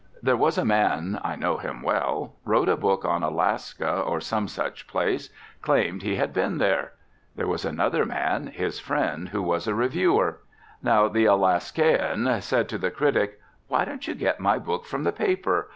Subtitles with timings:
[0.23, 4.47] There was a man (I know him well) wrote a book on Alaska or some
[4.47, 5.29] such place,
[5.61, 6.93] claimed he had been there.
[7.35, 10.39] There was another man, his friend, who was a reviewer.
[10.81, 15.11] Now the Alaskaian said to the critic: "Why don't you get my book from the
[15.13, 15.69] paper?